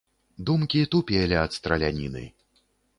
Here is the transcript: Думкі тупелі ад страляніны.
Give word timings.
Думкі 0.49 0.81
тупелі 0.95 1.39
ад 1.45 1.57
страляніны. 1.59 2.29